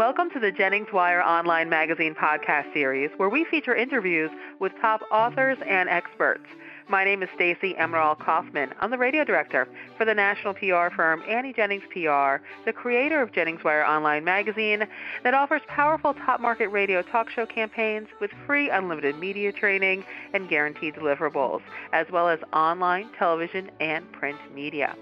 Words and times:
Welcome 0.00 0.30
to 0.30 0.40
the 0.40 0.50
Jennings 0.50 0.88
Wire 0.94 1.20
Online 1.20 1.68
Magazine 1.68 2.14
podcast 2.14 2.72
series, 2.72 3.10
where 3.18 3.28
we 3.28 3.44
feature 3.44 3.76
interviews 3.76 4.30
with 4.58 4.72
top 4.80 5.02
authors 5.12 5.58
and 5.68 5.90
experts. 5.90 6.46
My 6.88 7.04
name 7.04 7.22
is 7.22 7.28
Stacy 7.34 7.76
Emerald 7.76 8.18
Kaufman. 8.18 8.70
I'm 8.80 8.90
the 8.90 8.96
radio 8.96 9.24
director 9.24 9.68
for 9.98 10.06
the 10.06 10.14
national 10.14 10.54
PR 10.54 10.88
firm 10.96 11.22
Annie 11.28 11.52
Jennings 11.52 11.82
PR, 11.92 12.42
the 12.64 12.72
creator 12.72 13.20
of 13.20 13.32
Jennings 13.32 13.62
Wire 13.62 13.84
Online 13.84 14.24
Magazine 14.24 14.86
that 15.22 15.34
offers 15.34 15.60
powerful 15.68 16.14
top 16.14 16.40
market 16.40 16.68
radio 16.68 17.02
talk 17.02 17.28
show 17.28 17.44
campaigns 17.44 18.08
with 18.22 18.30
free 18.46 18.70
unlimited 18.70 19.18
media 19.18 19.52
training 19.52 20.02
and 20.32 20.48
guaranteed 20.48 20.94
deliverables, 20.94 21.60
as 21.92 22.06
well 22.10 22.26
as 22.26 22.38
online, 22.54 23.10
television, 23.18 23.70
and 23.80 24.10
print 24.12 24.38
media. 24.54 24.96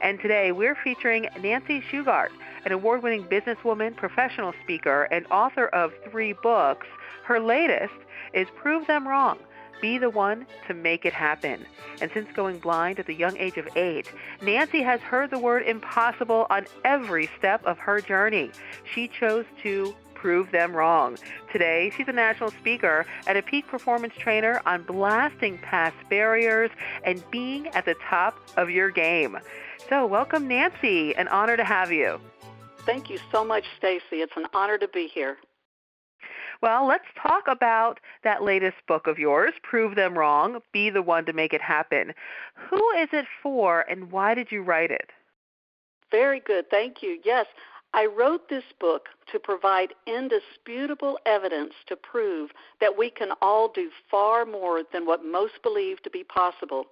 And 0.00 0.20
today 0.20 0.52
we're 0.52 0.76
featuring 0.76 1.28
Nancy 1.40 1.80
Shugart, 1.80 2.28
an 2.64 2.72
award 2.72 3.02
winning 3.02 3.24
businesswoman, 3.24 3.96
professional 3.96 4.52
speaker, 4.62 5.04
and 5.04 5.26
author 5.30 5.66
of 5.68 5.92
three 6.10 6.32
books. 6.34 6.86
Her 7.24 7.40
latest 7.40 7.94
is 8.34 8.46
Prove 8.56 8.86
Them 8.86 9.06
Wrong 9.06 9.38
be 9.80 9.98
the 9.98 10.10
one 10.10 10.46
to 10.66 10.74
make 10.74 11.04
it 11.04 11.12
happen. 11.12 11.64
And 12.00 12.10
since 12.12 12.28
going 12.32 12.58
blind 12.58 12.98
at 12.98 13.06
the 13.06 13.14
young 13.14 13.36
age 13.36 13.56
of 13.56 13.68
eight, 13.76 14.10
Nancy 14.42 14.82
has 14.82 15.00
heard 15.00 15.30
the 15.30 15.38
word 15.38 15.62
impossible 15.62 16.46
on 16.50 16.66
every 16.84 17.28
step 17.38 17.64
of 17.64 17.78
her 17.78 18.00
journey. 18.00 18.50
She 18.94 19.08
chose 19.08 19.44
to 19.62 19.94
prove 20.14 20.50
them 20.50 20.74
wrong. 20.74 21.18
Today, 21.52 21.92
she's 21.96 22.08
a 22.08 22.12
national 22.12 22.50
speaker 22.52 23.06
and 23.26 23.36
a 23.36 23.42
peak 23.42 23.66
performance 23.66 24.14
trainer 24.18 24.60
on 24.66 24.82
blasting 24.82 25.58
past 25.58 25.96
barriers 26.08 26.70
and 27.04 27.22
being 27.30 27.68
at 27.68 27.84
the 27.84 27.94
top 28.08 28.38
of 28.56 28.70
your 28.70 28.90
game. 28.90 29.38
So, 29.88 30.06
welcome, 30.06 30.48
Nancy. 30.48 31.14
An 31.16 31.28
honor 31.28 31.56
to 31.56 31.64
have 31.64 31.92
you. 31.92 32.18
Thank 32.84 33.08
you 33.10 33.18
so 33.32 33.44
much, 33.44 33.64
Stacy. 33.78 34.22
It's 34.22 34.36
an 34.36 34.46
honor 34.52 34.78
to 34.78 34.88
be 34.88 35.08
here. 35.12 35.36
Well, 36.62 36.86
let's 36.86 37.04
talk 37.22 37.44
about 37.48 38.00
that 38.24 38.42
latest 38.42 38.76
book 38.88 39.06
of 39.06 39.18
yours, 39.18 39.52
Prove 39.62 39.94
Them 39.94 40.16
Wrong, 40.16 40.60
Be 40.72 40.90
the 40.90 41.02
One 41.02 41.26
to 41.26 41.32
Make 41.32 41.52
It 41.52 41.60
Happen. 41.60 42.14
Who 42.70 42.90
is 42.98 43.08
it 43.12 43.26
for 43.42 43.80
and 43.82 44.10
why 44.10 44.34
did 44.34 44.50
you 44.50 44.62
write 44.62 44.90
it? 44.90 45.10
Very 46.10 46.40
good. 46.40 46.70
Thank 46.70 47.02
you. 47.02 47.18
Yes, 47.24 47.46
I 47.92 48.06
wrote 48.06 48.48
this 48.48 48.64
book 48.80 49.08
to 49.32 49.38
provide 49.38 49.94
indisputable 50.06 51.18
evidence 51.26 51.72
to 51.88 51.96
prove 51.96 52.50
that 52.80 52.96
we 52.96 53.10
can 53.10 53.30
all 53.42 53.70
do 53.72 53.90
far 54.10 54.44
more 54.44 54.82
than 54.92 55.06
what 55.06 55.24
most 55.24 55.62
believe 55.62 56.02
to 56.02 56.10
be 56.10 56.24
possible. 56.24 56.86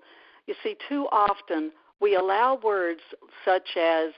You 0.47 0.55
see, 0.63 0.77
too 0.89 1.07
often 1.11 1.73
we 2.01 2.15
allow 2.17 2.59
words 2.63 3.01
such 3.45 3.77
as, 3.77 4.13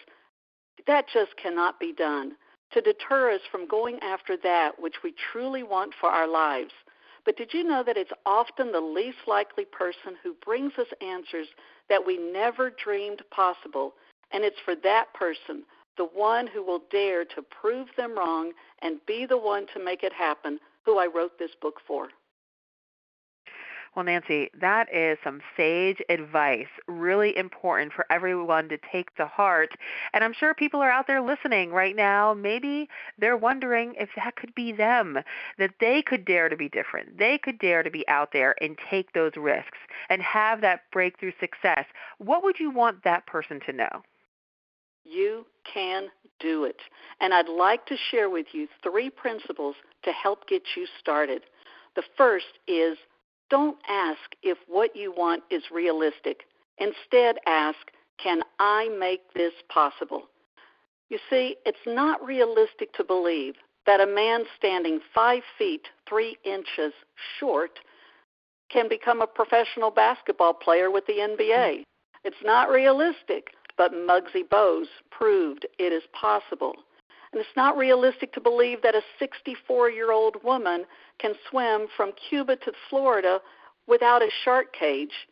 that 0.86 1.06
just 1.12 1.36
cannot 1.36 1.80
be 1.80 1.92
done 1.92 2.32
to 2.72 2.80
deter 2.80 3.32
us 3.32 3.41
from 3.50 3.66
going 3.66 3.98
after 4.00 4.36
that 4.42 4.80
which 4.80 4.96
we 5.05 5.14
truly 5.32 5.62
want 5.62 5.94
for 6.00 6.08
our 6.10 6.28
lives. 6.28 6.72
But 7.24 7.36
did 7.36 7.52
you 7.52 7.64
know 7.64 7.82
that 7.84 7.97
it's 7.97 8.12
often 8.24 8.70
the 8.70 8.80
least 8.80 9.19
likely 9.27 9.64
person 9.64 10.16
who 10.22 10.34
brings 10.44 10.72
us 10.78 10.86
answers 11.00 11.48
that 11.88 12.06
we 12.06 12.16
never 12.19 12.70
dreamed 12.70 13.22
possible? 13.30 13.94
And 14.30 14.44
it's 14.44 14.60
for 14.64 14.74
that 14.82 15.12
person, 15.14 15.64
the 15.97 16.04
one 16.04 16.47
who 16.47 16.62
will 16.62 16.82
dare 16.91 17.24
to 17.24 17.42
prove 17.42 17.88
them 17.97 18.16
wrong 18.16 18.52
and 18.80 19.04
be 19.06 19.27
the 19.27 19.38
one 19.38 19.66
to 19.74 19.84
make 19.84 20.02
it 20.02 20.12
happen, 20.12 20.58
who 20.84 20.98
I 20.98 21.06
wrote 21.06 21.38
this 21.38 21.50
book 21.60 21.80
for. 21.86 22.08
Well, 23.97 24.05
Nancy, 24.05 24.50
that 24.61 24.94
is 24.94 25.16
some 25.25 25.41
sage 25.56 26.02
advice, 26.11 26.66
really 26.86 27.34
important 27.34 27.94
for 27.94 28.05
everyone 28.11 28.69
to 28.69 28.77
take 28.92 29.16
to 29.16 29.27
heart. 29.27 29.70
And 30.12 30.22
I'm 30.22 30.34
sure 30.34 30.53
people 30.53 30.83
are 30.83 30.91
out 30.91 31.06
there 31.06 31.22
listening 31.22 31.70
right 31.70 31.97
now. 31.97 32.34
Maybe 32.34 32.91
they're 33.19 33.38
wondering 33.38 33.94
if 33.98 34.11
that 34.14 34.36
could 34.36 34.55
be 34.55 34.70
them, 34.70 35.16
that 35.56 35.70
they 35.80 36.03
could 36.03 36.27
dare 36.27 36.50
to 36.50 36.58
be 36.58 36.69
different. 36.69 37.16
They 37.16 37.38
could 37.38 37.58
dare 37.58 37.83
to 37.83 37.91
be 37.91 38.06
out 38.06 38.34
there 38.34 38.55
and 38.61 38.77
take 38.91 39.14
those 39.14 39.33
risks 39.34 39.78
and 40.10 40.20
have 40.20 40.60
that 40.60 40.83
breakthrough 40.92 41.32
success. 41.41 41.87
What 42.19 42.44
would 42.44 42.60
you 42.60 42.71
want 42.71 43.03
that 43.04 43.26
person 43.26 43.60
to 43.65 43.72
know? 43.72 44.03
You 45.06 45.47
can 45.72 46.09
do 46.38 46.65
it. 46.65 46.82
And 47.22 47.32
I'd 47.32 47.48
like 47.48 47.87
to 47.87 47.97
share 48.10 48.28
with 48.28 48.48
you 48.53 48.69
three 48.82 49.09
principles 49.09 49.75
to 50.03 50.12
help 50.12 50.47
get 50.47 50.65
you 50.76 50.87
started. 51.00 51.44
The 51.94 52.03
first 52.19 52.59
is 52.69 52.98
don't 53.51 53.79
ask 53.89 54.34
if 54.43 54.59
what 54.67 54.95
you 54.97 55.12
want 55.17 55.43
is 55.51 55.62
realistic. 55.73 56.45
Instead, 56.79 57.37
ask, 57.47 57.79
can 58.23 58.43
I 58.59 58.89
make 58.99 59.33
this 59.34 59.53
possible? 59.69 60.25
You 61.09 61.19
see, 61.31 61.57
it's 61.65 61.79
not 61.87 62.25
realistic 62.25 62.93
to 62.95 63.05
believe 63.05 63.55
that 63.87 64.01
a 64.01 64.07
man 64.07 64.45
standing 64.59 65.01
five 65.15 65.43
feet 65.57 65.87
three 66.09 66.37
inches 66.45 66.93
short 67.39 67.79
can 68.69 68.89
become 68.89 69.23
a 69.23 69.27
professional 69.27 69.91
basketball 69.91 70.53
player 70.53 70.91
with 70.91 71.07
the 71.07 71.15
NBA. 71.15 71.39
Mm-hmm. 71.39 71.83
It's 72.25 72.37
not 72.45 72.69
realistic, 72.69 73.51
but 73.78 73.93
Muggsy 73.93 74.43
Bogues 74.51 74.89
proved 75.11 75.67
it 75.78 75.93
is 75.93 76.03
possible. 76.21 76.75
And 77.36 77.44
it's 77.44 77.54
not 77.54 77.76
realistic 77.76 78.32
to 78.32 78.41
believe 78.41 78.80
that 78.80 78.94
a 78.94 79.02
64 79.19 79.91
year 79.91 80.10
old 80.10 80.42
woman 80.42 80.86
can 81.19 81.34
swim 81.50 81.86
from 81.94 82.12
Cuba 82.30 82.56
to 82.56 82.72
Florida 82.88 83.41
without 83.86 84.22
a 84.22 84.30
shark 84.42 84.72
cage, 84.72 85.28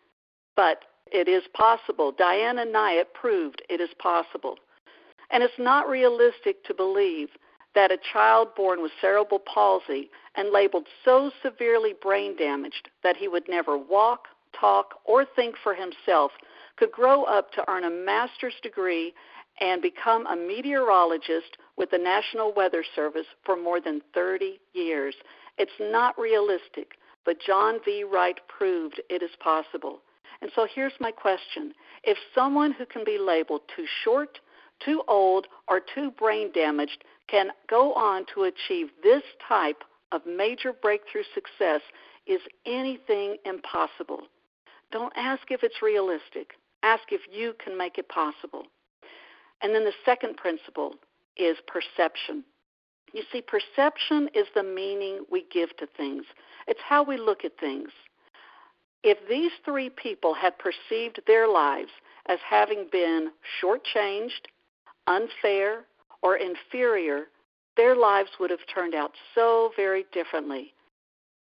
but 0.54 0.84
it 1.10 1.28
is 1.28 1.44
possible. 1.54 2.12
Diana 2.12 2.66
Nyad 2.66 3.06
proved 3.14 3.62
it 3.70 3.80
is 3.80 3.88
possible. 3.98 4.56
And 5.30 5.42
it's 5.42 5.58
not 5.58 5.88
realistic 5.88 6.62
to 6.64 6.74
believe 6.74 7.30
that 7.74 7.90
a 7.90 7.96
child 8.12 8.48
born 8.54 8.82
with 8.82 8.92
cerebral 9.00 9.40
palsy 9.40 10.10
and 10.34 10.50
labeled 10.52 10.86
so 11.06 11.30
severely 11.42 11.94
brain 12.02 12.36
damaged 12.36 12.90
that 13.02 13.16
he 13.16 13.28
would 13.28 13.48
never 13.48 13.78
walk, 13.78 14.26
talk, 14.52 14.96
or 15.06 15.24
think 15.24 15.54
for 15.62 15.74
himself 15.74 16.32
could 16.76 16.92
grow 16.92 17.24
up 17.24 17.50
to 17.52 17.64
earn 17.66 17.84
a 17.84 17.90
master's 17.90 18.60
degree 18.62 19.14
and 19.62 19.80
become 19.80 20.26
a 20.26 20.36
meteorologist 20.36 21.56
with 21.76 21.90
the 21.90 21.98
National 21.98 22.52
Weather 22.54 22.84
Service 22.94 23.26
for 23.44 23.56
more 23.56 23.80
than 23.80 24.00
30 24.14 24.60
years. 24.72 25.14
It's 25.58 25.72
not 25.80 26.18
realistic, 26.18 26.92
but 27.24 27.40
John 27.44 27.78
V. 27.84 28.04
Wright 28.04 28.38
proved 28.48 29.00
it 29.10 29.22
is 29.22 29.30
possible. 29.40 30.00
And 30.40 30.50
so 30.54 30.66
here's 30.72 30.92
my 31.00 31.10
question 31.10 31.72
If 32.02 32.18
someone 32.34 32.72
who 32.72 32.86
can 32.86 33.04
be 33.04 33.18
labeled 33.18 33.62
too 33.74 33.86
short, 34.04 34.38
too 34.84 35.02
old, 35.08 35.46
or 35.68 35.80
too 35.94 36.10
brain 36.10 36.50
damaged 36.52 37.04
can 37.28 37.48
go 37.68 37.94
on 37.94 38.26
to 38.34 38.44
achieve 38.44 38.88
this 39.02 39.22
type 39.48 39.82
of 40.12 40.22
major 40.26 40.72
breakthrough 40.72 41.22
success, 41.34 41.80
is 42.26 42.40
anything 42.66 43.36
impossible? 43.44 44.22
Don't 44.92 45.12
ask 45.16 45.42
if 45.50 45.62
it's 45.62 45.82
realistic. 45.82 46.52
Ask 46.82 47.04
if 47.10 47.22
you 47.32 47.54
can 47.62 47.76
make 47.76 47.98
it 47.98 48.08
possible. 48.08 48.64
And 49.62 49.74
then 49.74 49.84
the 49.84 49.92
second 50.04 50.36
principle 50.36 50.94
is 51.36 51.56
perception. 51.66 52.44
You 53.12 53.22
see, 53.32 53.42
perception 53.42 54.28
is 54.34 54.46
the 54.54 54.62
meaning 54.62 55.24
we 55.30 55.44
give 55.52 55.76
to 55.78 55.86
things, 55.86 56.24
it's 56.66 56.80
how 56.86 57.02
we 57.02 57.16
look 57.16 57.44
at 57.44 57.58
things. 57.58 57.90
If 59.02 59.18
these 59.28 59.52
three 59.64 59.90
people 59.90 60.34
had 60.34 60.54
perceived 60.58 61.20
their 61.26 61.46
lives 61.46 61.90
as 62.26 62.38
having 62.48 62.88
been 62.90 63.30
shortchanged, 63.62 64.48
unfair, 65.06 65.84
or 66.22 66.36
inferior, 66.36 67.24
their 67.76 67.94
lives 67.94 68.30
would 68.40 68.50
have 68.50 68.66
turned 68.72 68.94
out 68.94 69.12
so 69.34 69.72
very 69.76 70.06
differently. 70.12 70.72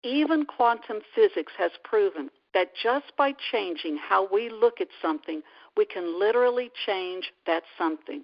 Even 0.03 0.45
quantum 0.45 0.99
physics 1.15 1.53
has 1.57 1.71
proven 1.83 2.29
that 2.53 2.71
just 2.81 3.15
by 3.17 3.33
changing 3.51 3.97
how 3.97 4.27
we 4.31 4.49
look 4.49 4.81
at 4.81 4.89
something, 5.01 5.41
we 5.77 5.85
can 5.85 6.19
literally 6.19 6.69
change 6.85 7.31
that 7.47 7.63
something. 7.77 8.23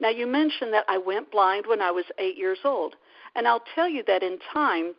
Now, 0.00 0.08
you 0.08 0.26
mentioned 0.26 0.72
that 0.72 0.86
I 0.88 0.98
went 0.98 1.30
blind 1.30 1.66
when 1.66 1.82
I 1.82 1.90
was 1.90 2.06
eight 2.18 2.38
years 2.38 2.60
old. 2.64 2.96
And 3.34 3.46
I'll 3.46 3.62
tell 3.74 3.88
you 3.88 4.02
that 4.06 4.22
in 4.22 4.38
time, 4.52 4.94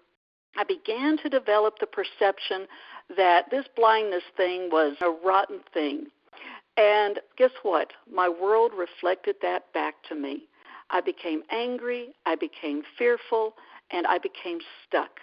I 0.57 0.63
began 0.63 1.17
to 1.17 1.29
develop 1.29 1.79
the 1.79 1.87
perception 1.87 2.67
that 3.17 3.49
this 3.49 3.65
blindness 3.75 4.23
thing 4.37 4.69
was 4.71 4.95
a 5.01 5.09
rotten 5.09 5.59
thing. 5.73 6.07
And 6.77 7.19
guess 7.37 7.51
what? 7.63 7.91
My 8.11 8.29
world 8.29 8.71
reflected 8.77 9.35
that 9.41 9.71
back 9.73 9.95
to 10.09 10.15
me. 10.15 10.43
I 10.89 11.01
became 11.01 11.43
angry, 11.51 12.09
I 12.25 12.35
became 12.35 12.83
fearful, 12.97 13.55
and 13.91 14.05
I 14.07 14.17
became 14.17 14.59
stuck. 14.87 15.19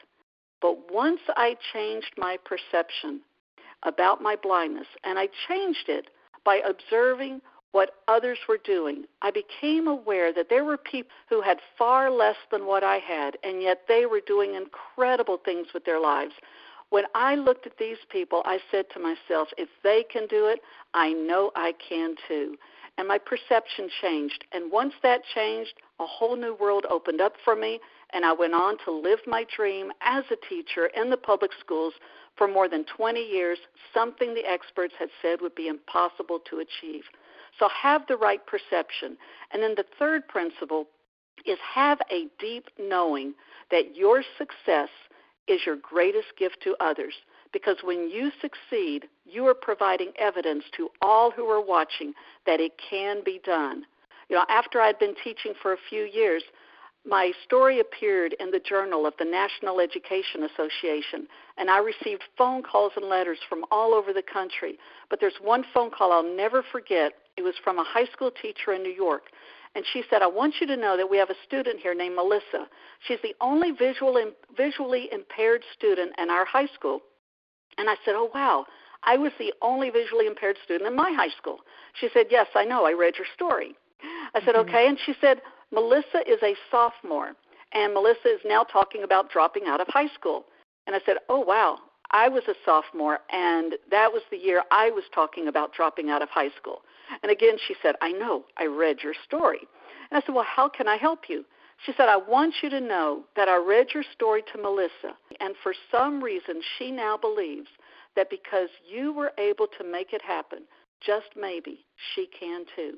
But 0.60 0.92
once 0.92 1.20
I 1.36 1.56
changed 1.72 2.12
my 2.16 2.38
perception 2.44 3.20
about 3.84 4.22
my 4.22 4.36
blindness, 4.42 4.86
and 5.04 5.18
I 5.18 5.28
changed 5.48 5.88
it 5.88 6.08
by 6.44 6.60
observing 6.66 7.40
what 7.72 7.90
others 8.08 8.38
were 8.48 8.58
doing, 8.62 9.04
I 9.22 9.30
became 9.30 9.88
aware 9.88 10.32
that 10.32 10.48
there 10.48 10.64
were 10.64 10.78
people 10.78 11.10
who 11.28 11.42
had 11.42 11.58
far 11.76 12.10
less 12.10 12.36
than 12.50 12.66
what 12.66 12.82
I 12.82 12.96
had, 12.96 13.36
and 13.44 13.62
yet 13.62 13.82
they 13.88 14.06
were 14.06 14.22
doing 14.26 14.54
incredible 14.54 15.38
things 15.44 15.68
with 15.74 15.84
their 15.84 16.00
lives. 16.00 16.32
When 16.90 17.04
I 17.14 17.34
looked 17.34 17.66
at 17.66 17.76
these 17.76 17.98
people, 18.10 18.42
I 18.46 18.58
said 18.70 18.86
to 18.94 19.00
myself, 19.00 19.48
if 19.58 19.68
they 19.82 20.04
can 20.10 20.26
do 20.26 20.46
it, 20.46 20.60
I 20.94 21.12
know 21.12 21.50
I 21.54 21.74
can 21.86 22.14
too. 22.26 22.56
And 22.96 23.06
my 23.06 23.18
perception 23.18 23.90
changed. 24.00 24.44
And 24.52 24.72
once 24.72 24.94
that 25.02 25.20
changed, 25.34 25.74
a 26.00 26.06
whole 26.06 26.36
new 26.36 26.54
world 26.54 26.86
opened 26.88 27.20
up 27.20 27.34
for 27.44 27.54
me, 27.54 27.78
and 28.14 28.24
I 28.24 28.32
went 28.32 28.54
on 28.54 28.78
to 28.86 28.90
live 28.90 29.18
my 29.26 29.44
dream 29.54 29.92
as 30.00 30.24
a 30.30 30.48
teacher 30.48 30.86
in 30.96 31.10
the 31.10 31.16
public 31.18 31.50
schools 31.60 31.92
for 32.36 32.48
more 32.48 32.68
than 32.68 32.84
20 32.96 33.20
years, 33.20 33.58
something 33.92 34.32
the 34.32 34.48
experts 34.48 34.94
had 34.98 35.10
said 35.20 35.40
would 35.42 35.54
be 35.54 35.68
impossible 35.68 36.38
to 36.48 36.60
achieve. 36.60 37.04
So 37.58 37.68
have 37.68 38.02
the 38.06 38.16
right 38.16 38.40
perception. 38.46 39.16
And 39.52 39.62
then 39.62 39.74
the 39.76 39.84
third 39.98 40.28
principle 40.28 40.86
is 41.46 41.58
have 41.74 42.00
a 42.10 42.26
deep 42.38 42.66
knowing 42.78 43.34
that 43.70 43.96
your 43.96 44.22
success 44.36 44.88
is 45.46 45.60
your 45.64 45.76
greatest 45.76 46.28
gift 46.38 46.58
to 46.64 46.76
others. 46.80 47.14
Because 47.52 47.78
when 47.82 48.10
you 48.10 48.30
succeed, 48.40 49.06
you 49.24 49.46
are 49.46 49.54
providing 49.54 50.12
evidence 50.18 50.64
to 50.76 50.90
all 51.00 51.30
who 51.30 51.46
are 51.46 51.64
watching 51.64 52.12
that 52.46 52.60
it 52.60 52.72
can 52.90 53.22
be 53.24 53.40
done. 53.44 53.84
You 54.28 54.36
know, 54.36 54.44
after 54.50 54.80
I'd 54.80 54.98
been 54.98 55.14
teaching 55.24 55.54
for 55.62 55.72
a 55.72 55.78
few 55.88 56.04
years, 56.04 56.42
my 57.06 57.32
story 57.44 57.80
appeared 57.80 58.34
in 58.38 58.50
the 58.50 58.60
Journal 58.60 59.06
of 59.06 59.14
the 59.18 59.24
National 59.24 59.80
Education 59.80 60.42
Association, 60.42 61.26
and 61.56 61.70
I 61.70 61.78
received 61.78 62.22
phone 62.36 62.62
calls 62.62 62.92
and 62.96 63.06
letters 63.06 63.38
from 63.48 63.64
all 63.70 63.94
over 63.94 64.12
the 64.12 64.22
country. 64.22 64.78
But 65.08 65.18
there's 65.18 65.38
one 65.40 65.64
phone 65.72 65.90
call 65.90 66.12
I'll 66.12 66.36
never 66.36 66.62
forget. 66.70 67.14
It 67.38 67.44
was 67.44 67.54
from 67.62 67.78
a 67.78 67.84
high 67.84 68.06
school 68.12 68.32
teacher 68.32 68.72
in 68.72 68.82
New 68.82 68.92
York. 68.92 69.22
And 69.76 69.84
she 69.92 70.02
said, 70.10 70.22
I 70.22 70.26
want 70.26 70.56
you 70.60 70.66
to 70.66 70.76
know 70.76 70.96
that 70.96 71.08
we 71.08 71.18
have 71.18 71.30
a 71.30 71.36
student 71.46 71.78
here 71.78 71.94
named 71.94 72.16
Melissa. 72.16 72.66
She's 73.06 73.20
the 73.22 73.36
only 73.40 73.70
visual, 73.70 74.20
visually 74.56 75.08
impaired 75.12 75.62
student 75.76 76.12
in 76.18 76.30
our 76.30 76.44
high 76.44 76.66
school. 76.74 77.00
And 77.76 77.88
I 77.88 77.94
said, 78.04 78.14
Oh, 78.16 78.28
wow. 78.34 78.66
I 79.04 79.16
was 79.16 79.30
the 79.38 79.52
only 79.62 79.90
visually 79.90 80.26
impaired 80.26 80.56
student 80.64 80.90
in 80.90 80.96
my 80.96 81.12
high 81.12 81.34
school. 81.38 81.58
She 82.00 82.08
said, 82.12 82.26
Yes, 82.28 82.48
I 82.56 82.64
know. 82.64 82.86
I 82.86 82.92
read 82.92 83.14
your 83.16 83.28
story. 83.32 83.76
I 84.34 84.40
said, 84.44 84.56
mm-hmm. 84.56 84.68
Okay. 84.68 84.88
And 84.88 84.98
she 85.06 85.14
said, 85.20 85.40
Melissa 85.72 86.20
is 86.26 86.42
a 86.42 86.54
sophomore, 86.70 87.32
and 87.72 87.94
Melissa 87.94 88.28
is 88.28 88.40
now 88.44 88.64
talking 88.64 89.04
about 89.04 89.30
dropping 89.30 89.66
out 89.66 89.80
of 89.80 89.86
high 89.88 90.08
school. 90.08 90.46
And 90.88 90.96
I 90.96 91.00
said, 91.06 91.18
Oh, 91.28 91.40
wow. 91.40 91.78
I 92.10 92.28
was 92.28 92.42
a 92.48 92.54
sophomore, 92.64 93.18
and 93.30 93.74
that 93.90 94.10
was 94.10 94.22
the 94.30 94.38
year 94.38 94.62
I 94.70 94.90
was 94.90 95.04
talking 95.14 95.46
about 95.46 95.74
dropping 95.74 96.08
out 96.08 96.22
of 96.22 96.30
high 96.30 96.50
school. 96.58 96.80
And 97.22 97.30
again, 97.32 97.56
she 97.66 97.74
said, 97.82 97.94
I 98.00 98.12
know. 98.12 98.44
I 98.56 98.66
read 98.66 98.98
your 99.02 99.14
story. 99.24 99.60
And 100.10 100.18
I 100.18 100.26
said, 100.26 100.34
Well, 100.34 100.46
how 100.46 100.68
can 100.68 100.88
I 100.88 100.96
help 100.96 101.28
you? 101.28 101.44
She 101.84 101.92
said, 101.96 102.08
I 102.08 102.16
want 102.16 102.54
you 102.62 102.70
to 102.70 102.80
know 102.80 103.24
that 103.36 103.48
I 103.48 103.56
read 103.56 103.88
your 103.94 104.02
story 104.12 104.42
to 104.52 104.60
Melissa, 104.60 105.16
and 105.38 105.54
for 105.62 105.72
some 105.92 106.22
reason, 106.22 106.60
she 106.76 106.90
now 106.90 107.16
believes 107.16 107.68
that 108.16 108.30
because 108.30 108.68
you 108.90 109.12
were 109.12 109.32
able 109.38 109.68
to 109.78 109.84
make 109.84 110.12
it 110.12 110.22
happen, 110.22 110.64
just 111.00 111.28
maybe 111.36 111.86
she 112.14 112.26
can 112.38 112.64
too. 112.74 112.94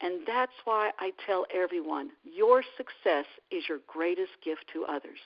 And 0.00 0.26
that's 0.26 0.52
why 0.64 0.92
I 0.98 1.12
tell 1.26 1.44
everyone 1.54 2.10
your 2.24 2.62
success 2.78 3.26
is 3.50 3.68
your 3.68 3.80
greatest 3.86 4.32
gift 4.42 4.64
to 4.72 4.86
others. 4.86 5.18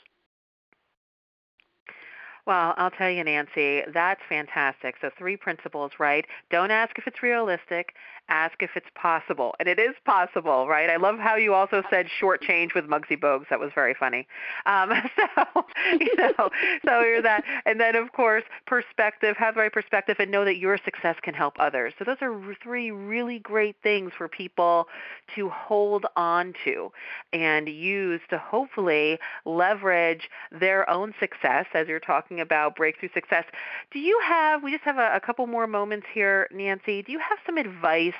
Well, 2.46 2.74
I'll 2.76 2.90
tell 2.90 3.10
you, 3.10 3.24
Nancy, 3.24 3.82
that's 3.92 4.20
fantastic. 4.28 4.96
So, 5.00 5.10
three 5.16 5.36
principles, 5.36 5.92
right? 5.98 6.26
Don't 6.50 6.70
ask 6.70 6.98
if 6.98 7.06
it's 7.06 7.22
realistic 7.22 7.94
ask 8.28 8.62
if 8.62 8.70
it's 8.74 8.88
possible. 8.94 9.54
And 9.60 9.68
it 9.68 9.78
is 9.78 9.94
possible, 10.04 10.66
right? 10.66 10.88
I 10.88 10.96
love 10.96 11.18
how 11.18 11.36
you 11.36 11.54
also 11.54 11.82
said 11.90 12.06
short 12.08 12.40
change 12.40 12.74
with 12.74 12.86
Muggsy 12.86 13.18
Bogues. 13.18 13.48
That 13.50 13.60
was 13.60 13.70
very 13.74 13.94
funny. 13.94 14.26
Um, 14.66 14.90
so, 15.16 15.64
you 15.92 16.14
know, 16.16 16.50
so 16.86 17.00
you're 17.00 17.22
that. 17.22 17.44
And 17.66 17.80
then, 17.80 17.96
of 17.96 18.12
course, 18.12 18.44
perspective, 18.66 19.36
have 19.36 19.54
the 19.54 19.60
right 19.60 19.72
perspective, 19.72 20.16
and 20.18 20.30
know 20.30 20.44
that 20.44 20.56
your 20.56 20.78
success 20.84 21.16
can 21.22 21.34
help 21.34 21.54
others. 21.58 21.92
So 21.98 22.04
those 22.04 22.16
are 22.22 22.34
three 22.62 22.90
really 22.90 23.38
great 23.38 23.76
things 23.82 24.12
for 24.16 24.28
people 24.28 24.88
to 25.34 25.48
hold 25.50 26.06
on 26.16 26.54
to 26.64 26.92
and 27.32 27.68
use 27.68 28.20
to 28.30 28.38
hopefully 28.38 29.18
leverage 29.44 30.30
their 30.50 30.88
own 30.88 31.14
success 31.20 31.66
as 31.74 31.88
you're 31.88 32.00
talking 32.00 32.33
about 32.40 32.76
breakthrough 32.76 33.10
success. 33.14 33.44
Do 33.92 33.98
you 33.98 34.20
have, 34.26 34.62
we 34.62 34.70
just 34.72 34.84
have 34.84 34.98
a, 34.98 35.14
a 35.14 35.20
couple 35.20 35.46
more 35.46 35.66
moments 35.66 36.06
here, 36.12 36.48
Nancy. 36.52 37.02
Do 37.02 37.12
you 37.12 37.18
have 37.18 37.38
some 37.46 37.56
advice 37.56 38.12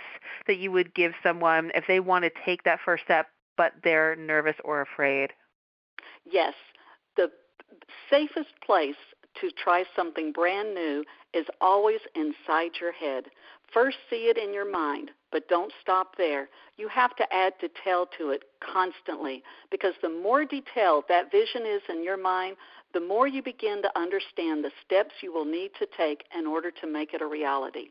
that 0.47 0.59
you 0.59 0.73
would 0.73 0.95
give 0.95 1.13
someone 1.23 1.71
if 1.75 1.85
they 1.87 2.01
want 2.01 2.25
to 2.25 2.31
take 2.45 2.65
that 2.65 2.79
first 2.85 3.05
step 3.05 3.29
but 3.57 3.73
they're 3.83 4.17
nervous 4.17 4.57
or 4.65 4.81
afraid? 4.81 5.31
Yes. 6.31 6.55
The 7.17 7.31
safest 8.11 8.51
place 8.65 8.97
to 9.41 9.51
try 9.51 9.85
something 9.97 10.33
brand 10.33 10.75
new 10.75 11.05
is 11.33 11.47
always 11.61 12.01
inside 12.15 12.73
your 12.81 12.93
head. 12.93 13.25
First, 13.73 13.97
see 14.09 14.29
it 14.29 14.39
in 14.39 14.55
your 14.55 14.71
mind, 14.71 15.11
but 15.33 15.49
don't 15.49 15.73
stop 15.81 16.17
there. 16.17 16.49
You 16.77 16.87
have 16.89 17.17
to 17.17 17.35
add 17.35 17.55
detail 17.61 18.07
to 18.19 18.31
it 18.31 18.45
constantly 18.61 19.43
because 19.71 19.95
the 20.01 20.09
more 20.09 20.45
detailed 20.45 21.05
that 21.09 21.33
vision 21.33 21.63
is 21.67 21.83
in 21.89 22.05
your 22.05 22.17
mind, 22.17 22.57
the 22.95 23.01
more 23.01 23.27
you 23.27 23.43
begin 23.43 23.83
to 23.83 23.99
understand 23.99 24.65
the 24.65 24.71
steps 24.85 25.13
you 25.21 25.33
will 25.33 25.45
need 25.45 25.73
to 25.79 25.87
take 25.99 26.25
in 26.37 26.47
order 26.47 26.71
to 26.71 26.87
make 26.87 27.13
it 27.13 27.21
a 27.21 27.27
reality. 27.27 27.91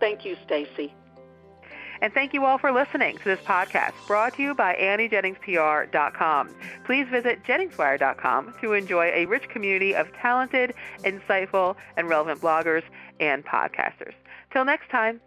Thank 0.00 0.24
you, 0.24 0.36
Stacy. 0.44 0.92
And 2.00 2.12
thank 2.12 2.34
you 2.34 2.44
all 2.44 2.58
for 2.58 2.72
listening 2.72 3.16
to 3.18 3.24
this 3.24 3.40
podcast 3.40 3.92
brought 4.06 4.34
to 4.34 4.42
you 4.42 4.54
by 4.54 4.74
AnnieJenningsPR.com. 4.74 6.54
Please 6.84 7.08
visit 7.08 7.42
JenningsWire.com 7.44 8.54
to 8.60 8.72
enjoy 8.74 9.06
a 9.14 9.26
rich 9.26 9.48
community 9.48 9.94
of 9.94 10.12
talented, 10.12 10.74
insightful, 11.04 11.76
and 11.96 12.08
relevant 12.08 12.40
bloggers 12.40 12.82
and 13.18 13.44
podcasters. 13.44 14.12
Till 14.52 14.64
next 14.64 14.90
time, 14.90 15.20